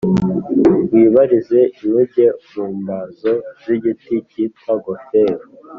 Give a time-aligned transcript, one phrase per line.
[0.91, 5.45] Wibarize inkuge mu mbaho z igiti cyitwa goferu